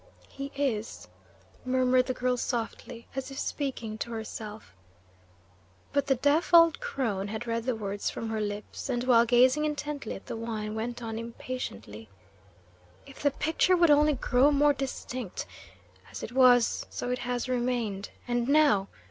"He 0.29 0.51
is," 0.55 1.07
murmured 1.63 2.07
the 2.07 2.15
girl 2.15 2.35
softly, 2.35 3.07
as 3.15 3.29
if 3.29 3.37
speaking 3.37 3.99
to 3.99 4.09
herself. 4.09 4.73
But 5.93 6.07
the 6.07 6.15
deaf 6.15 6.55
old 6.55 6.79
crone 6.79 7.27
had 7.27 7.45
read 7.45 7.65
the 7.65 7.75
words 7.75 8.09
from 8.09 8.27
her 8.31 8.41
lips, 8.41 8.89
and 8.89 9.03
while 9.03 9.25
gazing 9.25 9.63
intently 9.63 10.15
at 10.15 10.25
the 10.25 10.35
wine, 10.35 10.73
went 10.73 11.03
on 11.03 11.19
impatiently: 11.19 12.09
"If 13.05 13.21
the 13.21 13.29
picture 13.29 13.77
would 13.77 13.91
only 13.91 14.13
grow 14.13 14.51
more 14.51 14.73
distinct! 14.73 15.45
As 16.09 16.23
it 16.23 16.31
was, 16.31 16.87
so 16.89 17.11
it 17.11 17.19
has 17.19 17.47
remained. 17.47 18.09
And 18.27 18.47
now! 18.49 18.87